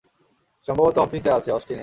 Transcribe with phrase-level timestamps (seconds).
[0.67, 1.79] সম্ভবত অফিসে আছে, অস্টিনে।